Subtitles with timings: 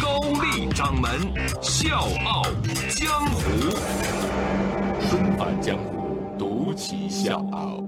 [0.00, 1.10] 高丽掌门
[1.60, 2.42] 笑傲
[2.88, 3.42] 江湖，
[5.06, 7.84] 重返江湖，独骑笑傲。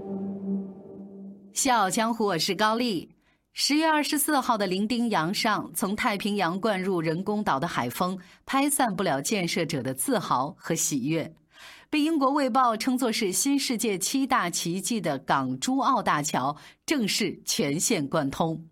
[1.54, 3.08] 笑傲江湖，我是高丽。
[3.54, 11.34] 十月二十四号的伶仃洋上，从太平洋灌入人工岛的海风，拍散不了建设者的自豪和喜悦。
[11.88, 18.66] 被英国《卫报》称作是新世界七大奇迹的港珠澳大桥正式全线贯通。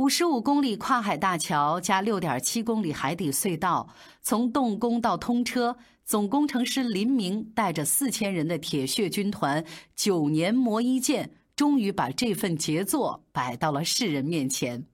[0.00, 3.86] 五十五公里跨海大桥加六点七公里海底隧道，
[4.22, 9.62] 从动工到通车，总工程师林明带着四千人的铁血军团，
[9.94, 11.32] 九年磨一剑。
[11.54, 14.86] 终于把这份杰作摆到了世人面前。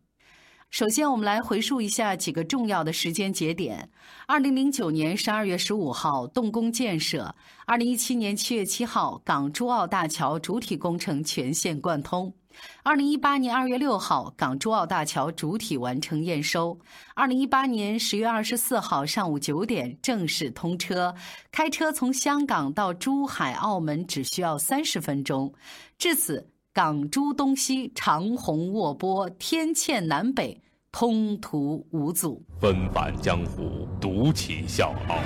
[0.71, 3.89] 首先，我们来回述一下几个重要的时间节点：
[4.27, 7.33] 二零零九年十二月十五号动工建设；
[7.65, 12.35] 二零一七年七月七号港珠澳大桥主体工程全线贯通。
[12.83, 16.79] 二零一八年二月六号，港珠澳大桥主体完成验收。
[17.15, 21.15] 二零一八年十月二十四号上午九点正式通车，
[21.51, 25.53] 开车从香港到珠海、澳门只需要三十分钟。
[25.99, 30.61] 至此，港珠东西长虹卧波，天堑南北
[30.93, 32.45] 通途无阻。
[32.61, 35.19] 纷返江湖，独起笑傲，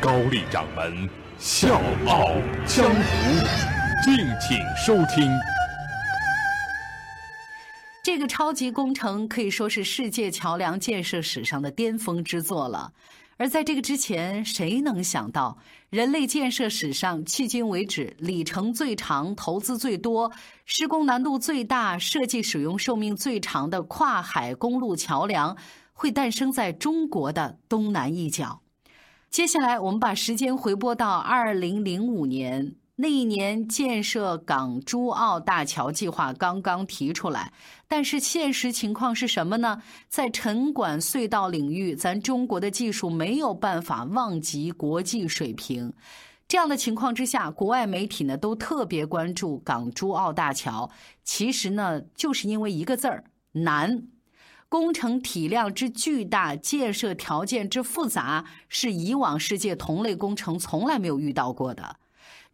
[0.00, 2.26] 高丽掌门笑傲
[2.66, 3.00] 江湖，
[4.04, 5.30] 敬请收听。
[8.04, 12.92] 这个超级工程可以说是世界桥梁建设史上的巅峰之作了。
[13.38, 15.56] 而在这个之前，谁能想到
[15.88, 20.30] 人类建设史上迄今为止里程最长、投资最多、
[20.66, 25.56] 施工难度最大、设计使用寿命最长的跨海公路桥梁
[25.94, 28.60] 会诞生在中国的东南一角？
[29.30, 32.74] 接下来，我们把时间回拨到二零零五年。
[32.96, 37.52] 那一年建设港珠澳大桥计划刚刚提出来，
[37.88, 39.82] 但是现实情况是什么呢？
[40.08, 45.92] 在沉管隧道领域，咱中国的技术没有办法望及国际水平。
[46.46, 50.88] 这样的情况之下，国外媒体呢都特别关注港珠澳大桥。
[51.24, 54.04] 其实呢，就是因为一个字儿难，
[54.68, 61.96] 工程体量之巨大，建设条件之复杂，是以往世界同类工程从来没有遇到过的。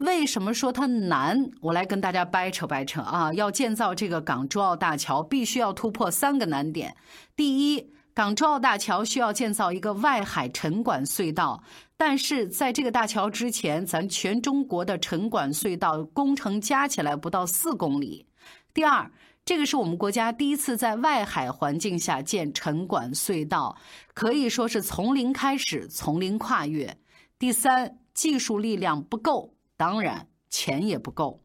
[0.01, 1.51] 为什么说它难？
[1.61, 3.31] 我来跟大家掰扯掰扯啊！
[3.35, 6.97] 要建造这个港珠澳大桥，必须要突破三个难点。
[7.37, 11.63] 第一，港珠澳大桥需要建造一个外海沉管隧道，
[11.99, 18.27] 但是在这个大桥之前，咱全中国的沉管隧道工程加起来不到四公里。
[18.73, 19.11] 第二，
[19.45, 23.77] 这个是我们国家第一次在外海环境下建沉管隧道，
[24.15, 26.97] 可以说是从零开始，从零跨越。
[27.39, 29.57] 第三，技术力量不够。
[29.81, 31.41] 当然，钱也不够，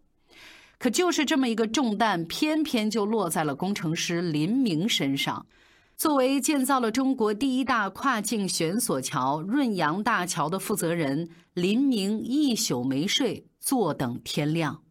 [0.78, 5.46] 可就是这么一个重担，偏偏就落在了工程师林明身上。
[5.96, 14.82] 作为建造了中国第一大跨境悬索桥润扬大桥的负责人，林明一宿没睡，坐等天亮。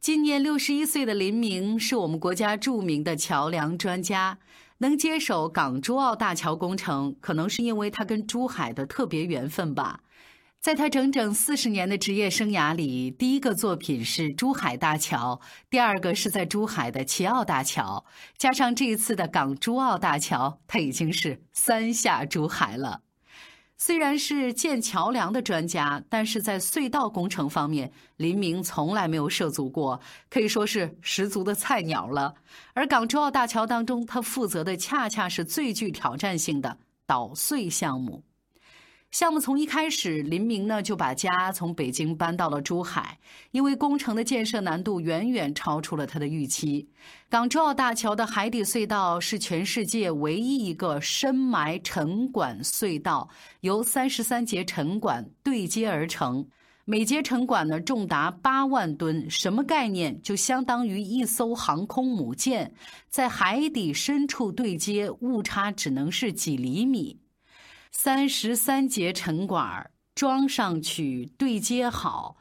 [0.00, 4.38] 今年六十一岁的林明是我们国家著名的桥梁专家，
[4.78, 10.00] 能接手港珠澳大桥工程，可能是因为他跟珠海的特别缘分吧。
[10.60, 15.40] 在他整整四十年的职业生涯里，第一个作品是珠海大桥，
[15.70, 18.04] 第二个是在珠海的齐澳大桥，
[18.36, 23.00] 加上这一次的港珠澳大桥，他已经是三下珠海了。
[23.78, 32.34] 虽然是建桥梁的专家，但是在隧道工程方面，林明从来没有涉足过，可以说是十足的菜鸟了。
[32.74, 36.76] 而港珠澳大桥当中，他负责的恰恰是最具挑战性的
[37.06, 38.22] 捣碎项目。
[39.10, 43.18] 项目从一开始，林明呢就把家从北京搬到了珠海，
[43.50, 46.88] 因为工程的建设难度远远超出了他的预期。
[47.28, 53.28] 港珠澳大桥的海底隧道是全世界唯一一个深埋沉管隧道，
[53.62, 56.46] 由三十三节沉管对接而成，
[56.84, 60.22] 每节沉管呢重达八万吨，什么概念？
[60.22, 62.72] 就相当于一艘航空母舰
[63.08, 67.18] 在海底深处对接，误差只能是几厘米。
[67.90, 72.36] 三十三节沉管装上去对接好，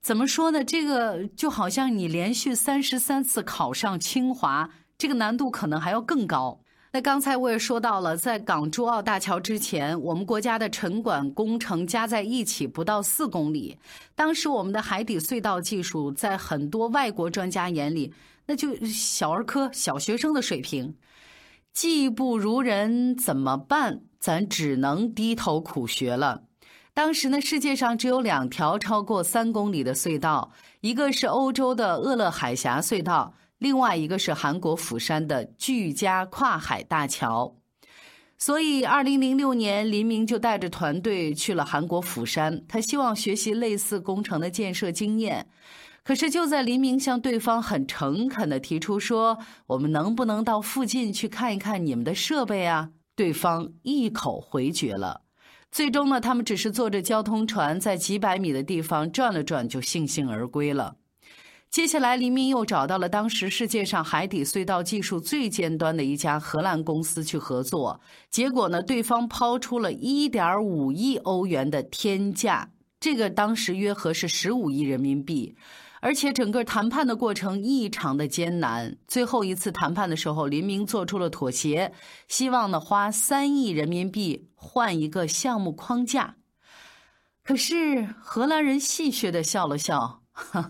[0.00, 0.64] 怎么说呢？
[0.64, 6.60] 这个就好像你连续三十三次考上清华，这个难度可能还要更高。
[6.92, 13.76] 那刚才我也说到了，在港珠澳大桥之前，我们国家的沉管工程加在一起不到四公里。
[14.14, 18.14] 当时我们的海底隧道技术，在很多外国专家眼里，
[18.46, 20.94] 那就小儿科、小学生的水平。
[21.76, 24.00] 技不如人怎么办？
[24.18, 26.44] 咱只能低头苦学了。
[26.94, 30.50] 当时呢，世界上只有两条超过三公里的隧道，
[30.80, 33.34] 一个是欧洲的鄂勒海峡隧道。
[33.58, 37.54] 另外一个是韩国釜山的巨佳跨海大桥，
[38.38, 45.46] 所以二零零六年林明就带着团队去了韩国釜山，他希望学习类似工程的建设经验。
[46.06, 55.22] 可是就在黎明向对方很诚恳地提出说：“我们能不能到附近去看一看你们的设备啊？”对方一口回绝了。
[55.72, 60.94] 最终呢，他们只是坐着交通船在几百米的地方转了转，就悻悻而归了。
[61.70, 68.00] 接下来，黎明又找到了当时世界上海底隧道技术最尖端的一家荷兰公司去合作。
[68.30, 72.70] 结果呢，对方抛出了一点五亿欧元的天价，
[73.00, 75.56] 这个当时约合是十五亿人民币。
[76.00, 78.96] 而且整个谈判的过程异常的艰难。
[79.08, 81.92] 最后一次谈判的时候，林明做出了妥协，
[82.28, 86.36] 希望呢花三亿人民币换一个项目框架。
[87.42, 90.22] 可是荷兰人戏谑的笑了笑。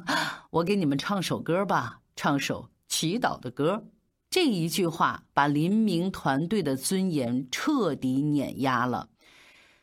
[0.50, 3.86] 我给你们唱首歌吧，唱首祈祷的歌。
[4.30, 9.08] 这一句话把林明团队的尊严彻底碾压了。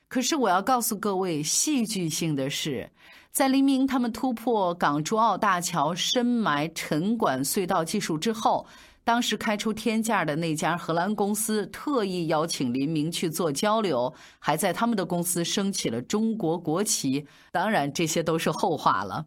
[0.07, 2.91] 可是我要告诉各位，戏剧性的是，
[3.33, 8.65] 在黎明他们突破港珠澳大桥深埋沉管隧道技术之后。
[9.05, 17.27] 当时开出天价的那家荷兰公司特意邀请黎明去做交流，还在他们的公司升起了中国国旗。
[17.51, 19.25] 当然，这些都是后话了。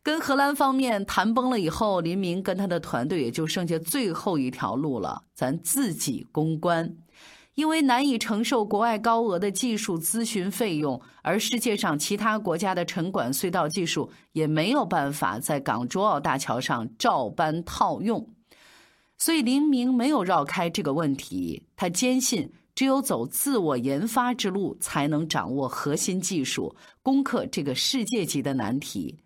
[0.00, 6.94] 跟荷兰方面谈崩了以后，黎明跟他的团队也就剩下最后一条路了，咱自己攻关。
[7.54, 18.28] 因为难以承受国外高额的技术咨询费用，而世界上其他国家的沉管隧道技术也没有办法在港珠澳大桥上照搬套用。
[19.18, 29.18] 所以林明没有绕开这个问题，他坚信只有走自我研发之路，才能掌握核心技术，攻克这个世界级的难题。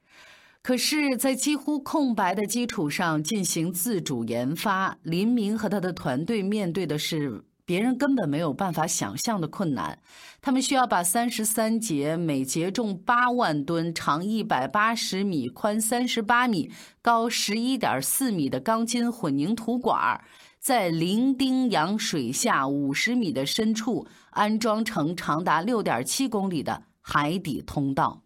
[0.62, 7.44] 可是，在几乎空白的基础上进行自主研发，林明和他的团队面对的是。
[7.66, 9.99] 别人根本没有办法想象的困难，
[10.43, 16.70] 他们需要把三十三节、每节重八万吨、长一百八十米、宽三十八米、
[17.00, 20.22] 高十一点四米的钢筋混凝土管，
[20.58, 28.22] 在伶仃洋水下五十米的深处安装成长达六点七公里的海底通道。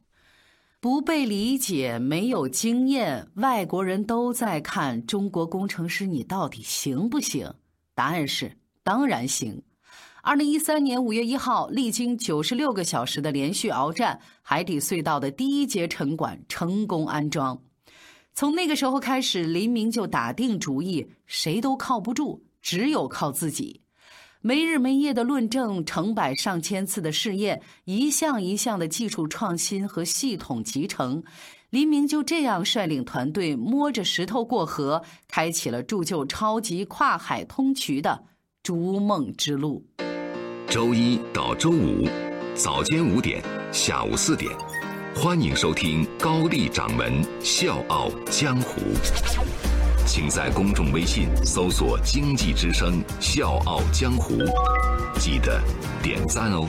[0.80, 7.52] 不被理解，没有经验，外国人都在看中国工程师，你到底行不行？
[7.94, 8.56] 答案是。
[8.88, 9.62] 当然行。
[10.22, 17.60] 二零一三年五月一号，历经九十六个小时的连续鏖战，海底隧道的第一节沉管成功安装。
[18.32, 23.82] 从那个时候开始，林明就打定主意，谁都靠不住，只有靠自己。
[24.40, 31.22] 没日没夜的论证，成百上千次的试验，一项一项的技术创新和系统集成，
[31.68, 38.24] 林明就这样率领团队摸着石头过河，开启了铸就超级跨海通渠的。
[38.68, 39.82] 逐梦之路，
[40.68, 42.06] 周一到周五
[42.54, 43.42] 早间五点，
[43.72, 44.54] 下午四点，
[45.16, 48.82] 欢迎收听高丽掌门笑傲江湖。
[50.06, 54.34] 请在公众微信搜索“经济之声笑傲江湖”，
[55.18, 55.58] 记得
[56.02, 56.68] 点赞哦。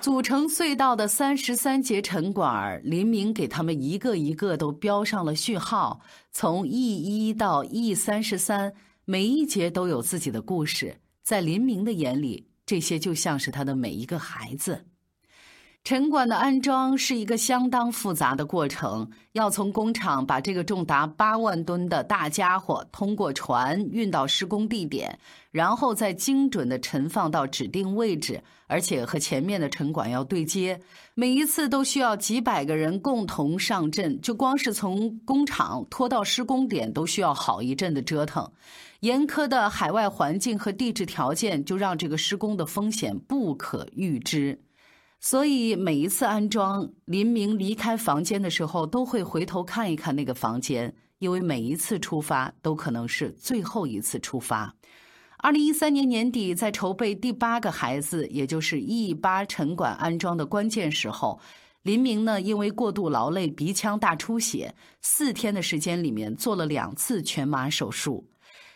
[0.00, 6.00] 组成隧道的三十三节沉管，林明给他们一个一个都标上了序号，
[6.32, 8.72] 从 E 一到 E 三十三，
[9.04, 10.96] 每一节都有自己的故事。
[11.30, 14.86] 在林明的眼里，这些就像是他的每一个孩子。
[15.82, 25.18] 沉管的安装是一个相当复杂的过程，要从工厂把这个重达八万吨的大家伙通过船运到施工地点，
[25.50, 30.78] 然后再精准的沉放到指定位置，而且和前面的沉管要对接。
[31.14, 38.48] 每一次都需要几百个人共同上阵，就光是从工厂拖到施工点都需要好一阵的折腾。
[39.00, 44.60] 严苛的海外环境和地质条件就让这个施工的风险不可预知。
[45.22, 54.74] 所以每一次安装，林明离开房间的时候，都会回头看一看那个房间，因为每一次出发都可能是最后一次出发。
[55.36, 61.38] 二零一三年年底，在筹备第八个孩子，也就是 E 八沉管安装的关键时候，
[61.82, 68.26] 林明呢因为过度劳累，鼻腔大出血，四天的时间里面做了两次全麻手术。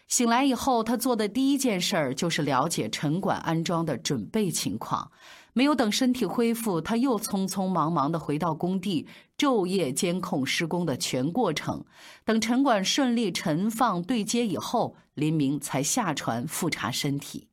[0.08, 5.10] 醒来以后，他做的第一件事儿就是了解城管安装的准备情况。
[5.54, 9.06] 没有等身体恢复，他又匆匆忙忙地回到工地，
[9.38, 11.82] 昼夜监控施工的全过程。
[12.24, 17.48] 等城管顺利陈放对接以后，林明才下船复查身体。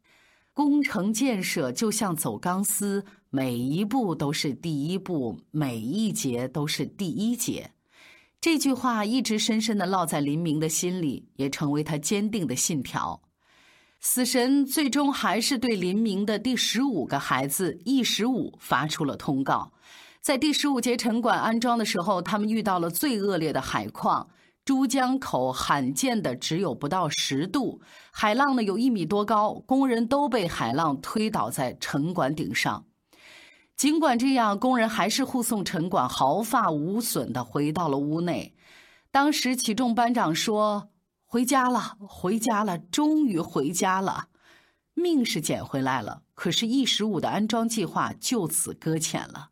[0.54, 7.72] 工程建设就像走钢丝，每一步都是第一步，每一节都是第一节。
[8.42, 13.22] 这句话一直深深地烙在林明的心里，也成为他坚定的信条。
[14.04, 19.72] 死神最终还是对林明的第十五个孩子易十五发出了通告。
[20.22, 24.28] 在第十五节城管安装的时候，他们遇到了最恶劣的海况。
[24.66, 27.80] 珠江口罕见的只有不到十度，
[28.12, 32.86] 海浪呢有一米多高，工人都被海浪推倒在城管顶上。
[33.78, 38.56] 尽管这样，工人还是护送城管毫发无损的回到了屋内。
[39.12, 40.90] 当时起重班长说
[41.32, 44.26] ：“回家了，回家了，终于回家了，
[44.94, 46.24] 命是捡回来了。
[46.36, 49.52] 可是 E 十五的安装计划就此搁浅了。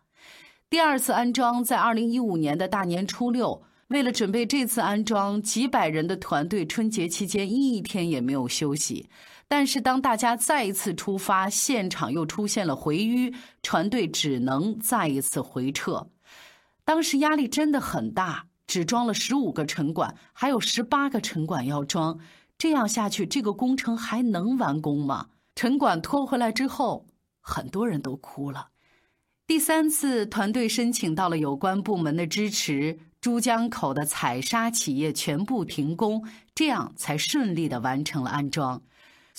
[0.70, 9.10] 第二次安装在二零一五年的大年初六。”为了准备这次安装，几百人的团队春节期间一天也没有休息。
[9.48, 13.34] 但是当大家再一次出发，现场又出现了回淤，
[13.64, 16.10] 船队只能再一次回撤。
[16.84, 22.20] 当时压力真的很大，只装了十五个城管，还有十八个城管要装。
[22.56, 25.30] 这样下去，这个工程还能完工吗？
[25.56, 27.08] 城管拖回来之后，
[27.42, 28.68] 很多人都哭了。
[29.48, 33.00] 第三次，团队申请到了有关部门的支持。
[33.20, 36.24] 珠江口的采砂企业全部停工，
[36.54, 38.84] 这样才顺利的完成了安装。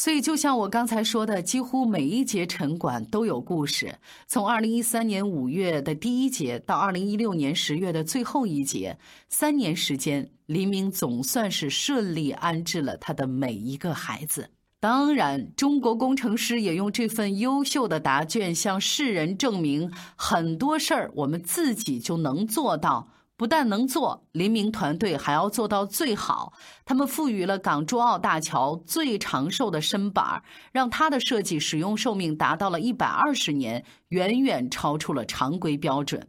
[0.00, 3.96] 所以，就像我刚才说的，几乎每一节城管都有故事。
[4.26, 8.96] 从二零一三年五月的第一节到二零一六年十月的最后一节，
[9.28, 14.48] 三年时间，黎明总算是顺利安置了他的每一个孩子。
[14.80, 23.06] 当然，中国工程师也用这份优秀的答卷向世人证明，很多事儿我们自己就能做到。
[23.40, 26.52] 不但能做，林明团队还要做到最好。
[26.84, 30.42] 他们赋予了港珠澳大桥最长寿的身板，
[30.72, 36.28] 让它的设计使用寿命达到了一百二十年，远远超出了常规标准。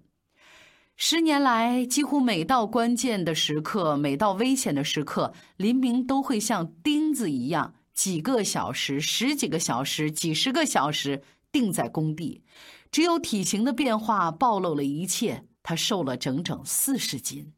[0.96, 12.46] 十年来，几乎每到关键的时刻，每到危险的时刻，林明都会像钉子一样，几个小时、十几个小时、几十个小时定在工地。
[12.89, 15.44] 只有体型的变化暴露了一切。
[15.63, 17.53] 他瘦了整整四十斤。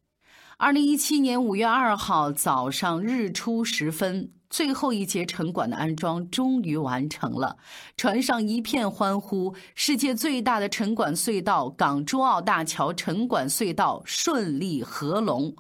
[0.58, 7.58] 二零一七年五月二号早上日出时分，最后一节城管的安装终于完成了，
[7.98, 9.54] 船上一片欢呼。
[9.74, 15.54] 世界最大的城管隧道——港珠澳大桥城管隧道顺利合龙。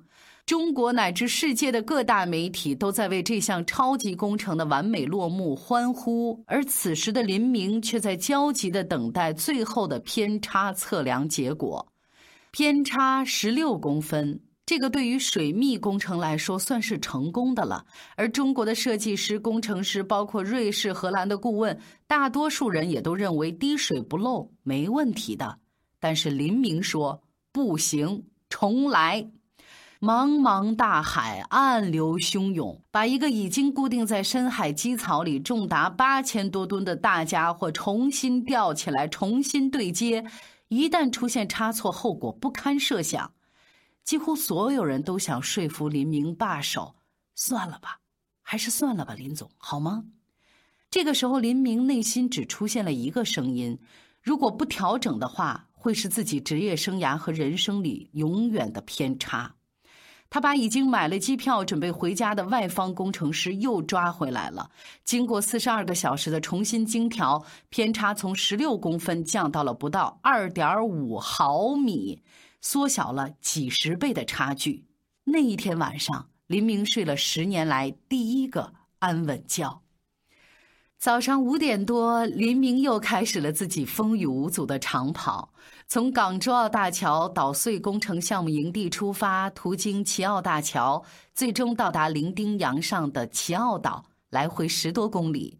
[0.46, 11.93] 中国乃至世界的各大媒体都在为这项超级工程的完美落幕欢呼，而此时的林明却在焦急地等待最后的偏差测量结果。
[12.56, 17.84] 偏差十六公分，这个对于水密工程来说算是成功的了。
[18.16, 25.58] 而中国的设计师、工程师，包括瑞士、荷兰的顾问，大多数人也都认为滴水不漏，没问题的。
[26.00, 29.32] 但是林明说不行，重来。
[30.00, 40.24] 茫茫大海，暗流汹涌，把一个已经固定在深海基槽里重达八千多吨的大家伙重新吊起来，重新对接。
[40.76, 43.34] 一旦出现差错，后果不堪设想。
[44.04, 46.96] 几乎所有人都想说服林明罢手，
[47.36, 48.00] 算了吧，
[48.42, 50.06] 还是算了吧，林总，好吗？
[50.90, 53.80] 这个时候，林明内心只出现了一个声音：
[54.22, 59.56] 如果不调整的话，会是自己职业生涯和人生里永远的偏差。
[60.34, 64.68] 他把已经买了机票准备回家的外方工程师又抓回来了。
[65.06, 72.24] 经过四十二个小时的重新精调，偏差从十六公分降到了不到二点五毫米，
[72.62, 74.86] 缩小了几十倍的差距。
[75.26, 79.83] 那一天晚上，林明睡了十年来第一个安稳觉。
[81.04, 85.54] 早上五点多，林明又开始了自己风雨无阻的长跑，
[85.86, 91.04] 从港珠澳大桥捣碎工程项目营地出发，途经齐澳大桥，
[91.36, 95.60] 最终到达伶仃洋上的齐澳岛，来回十多公里。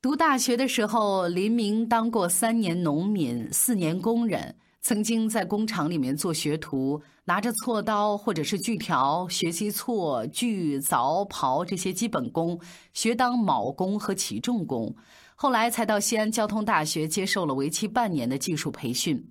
[0.00, 4.56] 读大学的时候，林明当过三年农民，四年工人。
[4.82, 12.60] 曾经在工厂里面做学徒，拿着锉刀或者是锯条学习锉、锯、凿、刨这些基本功，
[12.92, 14.92] 学当铆工和起重工。
[15.36, 19.24] 后来才到西安交通大学接受了为期半年的技术培训。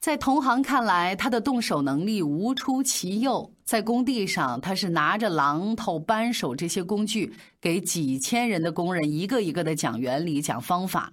[0.00, 3.52] 在同行看来，他的动手能力无出其右。
[3.64, 11.12] 在工地上，他是拿着榔头、扳手这些工具，给几千人的工人一个一个的讲原理、讲方法。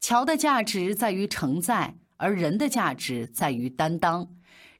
[0.00, 1.94] 桥的价值在于承载，
[2.24, 4.26] 而人的价值在于担当。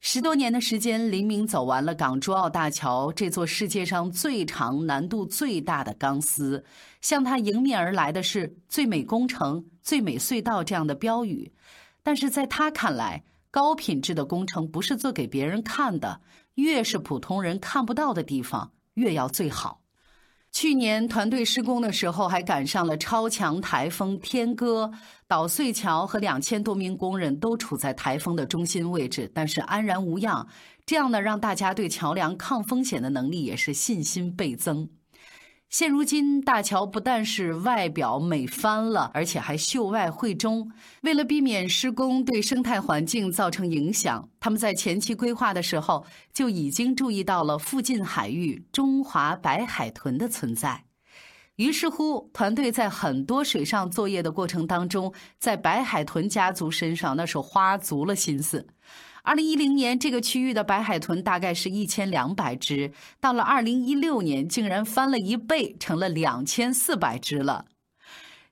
[0.01, 6.63] 十多年的时间，林明走完了港珠澳大桥这座世界上最长、难度最大的钢丝，
[7.01, 11.51] 向他迎面而来的是“最美工程”“最美隧道”这样的标语。
[12.01, 16.21] 但是在他看来，高品质的工程不是做给别人看的。
[16.55, 19.81] 越是普通人看不到的地方，越要最好。
[20.55, 24.89] 去年团队施工的时候，还赶上了超强台风天鸽，
[25.27, 30.47] 捣碎桥和两千多名工人都处在台风的中心位置，但是安然无恙。
[30.85, 34.87] 这样呢，让大家对桥梁抗风险的能力也是信心倍增。
[35.77, 40.71] 现如今，大桥不但是外表美翻了，而且还秀外慧中。
[41.01, 50.85] 为了避免施工对生态环境造成影响，他们在前期规划的时候就已经注意到了附近海域中华白海豚的存在。
[51.55, 58.67] 于是乎，团队在很多水上作业的过程当中，在白海豚家族身上那是花足了心思。
[59.23, 67.65] 二零一零年，这个区域的白海豚大概是一千两百只，到了二零一六年，竟然翻了一倍，成了两千四百只了。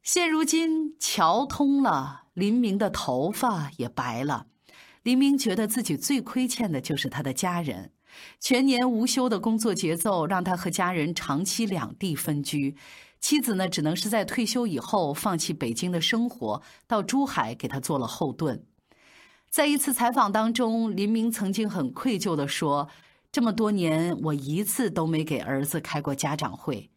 [0.02, 4.48] 现如今桥通了，林明的头发也白了。
[5.04, 7.92] 林明觉得自己最亏欠的就是他的家人，
[8.40, 12.76] 全年无休的工作节奏让他和家人长期两地分居，
[13.20, 18.66] 妻子呢，只能是在退休以后放弃北京的生活，到珠海给他做了后盾。
[19.50, 22.90] 在一次采访当中，林明曾经很愧疚地说
[23.32, 26.90] ：“这么多年，我一次都没给儿子开过家长会。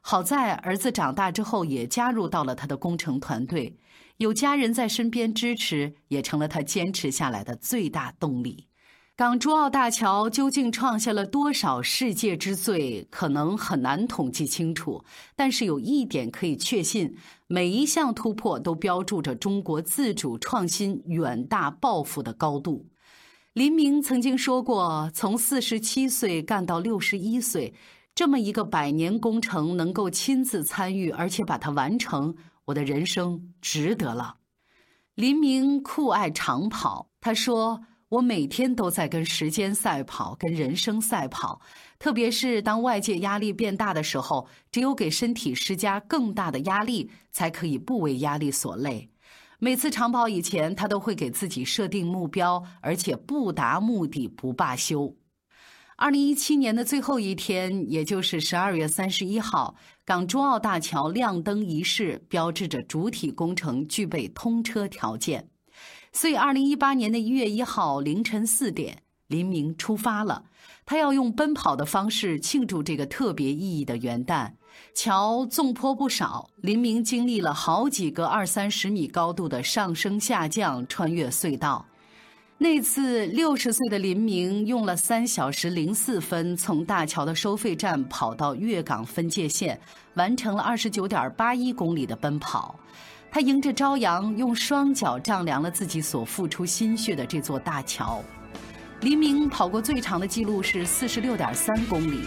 [0.00, 3.78] 好在儿子长大之后也加入到了他的工程团队，
[4.18, 8.68] 有家人在身边支持，也成了他坚持下来的最大动力。”
[9.16, 15.04] 港珠澳大桥究竟创下了多少世界之最，可能很难统计清楚。
[15.36, 17.16] 但是有一点可以确信，
[17.46, 22.88] 每一项突破都标注着中国自主创新远大抱负的高度。
[23.52, 27.72] 林明曾经说过：“从四十七岁干到六十一岁，
[28.16, 34.38] 这么一个百年工程能够亲自参与，而且把它完成，我的人生值得了。”
[35.14, 37.80] 林明酷爱长跑，他说。
[38.14, 41.60] 我每天都在跟时间赛跑，跟人生赛跑。
[41.98, 49.10] 特别是当外界压力变大的时候，只有给身体施加更大的压力，才可以不为压力所累。
[49.58, 55.16] 每次长跑以前，他都会给自己设定目标，而且不达目的不罢休。
[55.96, 59.74] 二零一七年的最后一天，也就是十二月三十一号，
[60.04, 65.48] 港珠澳大桥亮灯仪式，标志着主体工程具备通车条件。
[66.14, 70.44] 所以，二零一八年的一月一号凌晨四点，林明出发了。
[70.86, 74.52] 他要用奔跑的方式庆祝这个特别意义的元旦。
[74.94, 81.84] 桥纵坡不少，林明经历了好几个二三十米高度的上升下降，穿越隧道。
[82.58, 89.80] 那次，六十岁的林明用了三小时零四分，从大桥的收费站跑到粤港分界线，
[90.14, 92.78] 完成了二十九点八一公里的奔跑。
[93.34, 98.22] 他迎着朝阳，用双脚丈量了自己所付出心血的这座大桥。
[99.00, 102.20] 黎明跑过最长的记录是四十六点三公里，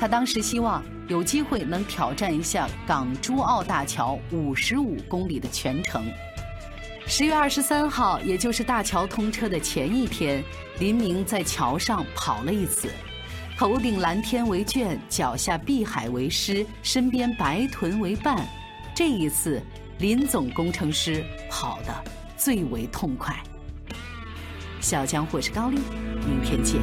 [0.00, 6.02] 他当时希望有机会能挑战一下港珠澳大桥五十五公里的全程。
[7.06, 10.42] 十月二十三号，也就是大桥通车的前一天，
[10.78, 12.88] 黎明在桥上跑了一次，
[13.58, 18.42] 头顶蓝天为卷，脚下碧海为师，身边白豚为伴。
[18.94, 19.60] 这一次。
[19.98, 21.92] 林总工程师跑得
[22.36, 23.34] 最为痛快。
[24.80, 25.78] 小江或是高丽，
[26.26, 26.80] 明天见。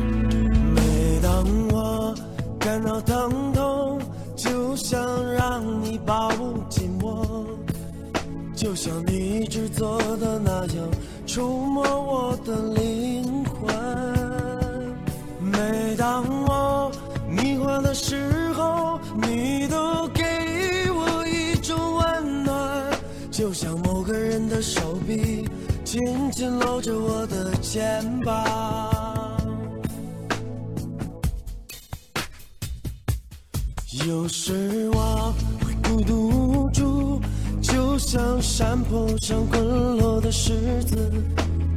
[0.75, 2.15] 每当我
[2.59, 4.01] 感到疼痛，
[4.35, 4.99] 就想
[5.33, 6.31] 让你抱
[6.67, 7.45] 紧我，
[8.55, 10.89] 就像你一直做的那样，
[11.27, 13.73] 触摸我的灵魂。
[15.39, 16.91] 每当我
[17.29, 20.02] 迷幻的时候，你都
[24.63, 25.45] 手臂
[25.83, 25.99] 紧
[26.31, 29.37] 紧搂着我的肩膀，
[34.07, 37.19] 有时我会孤独无助，
[37.61, 41.11] 就像山坡上滚落的石子，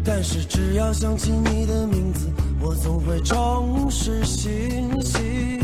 [0.04, 5.58] 但是只要想起你的名字，我总会重拾信心。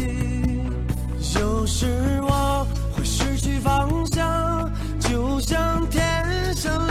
[1.38, 4.52] 有时我会失去方向。
[4.98, 6.88] 就像天上，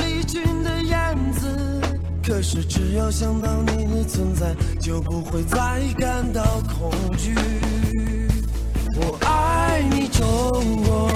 [2.32, 5.58] 可是只要想到你的存在就不会再
[6.00, 7.36] 感到恐惧
[8.96, 11.12] 我爱你中国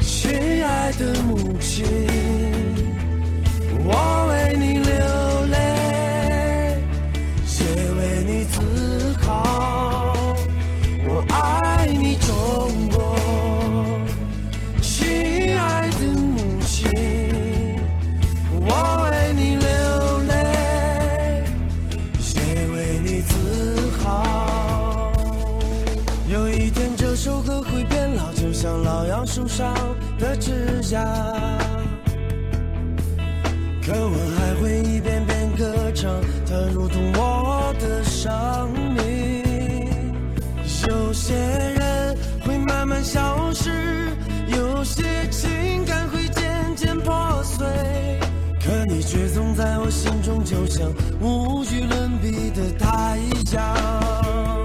[0.00, 1.86] 亲爱的母亲
[3.84, 4.21] 我
[48.84, 50.90] 你却总在我心中就像
[51.20, 53.18] 无与伦比的太
[53.54, 54.61] 阳